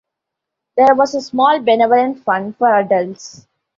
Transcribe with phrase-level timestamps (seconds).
[0.77, 3.45] There was a small benevolent fund for adults.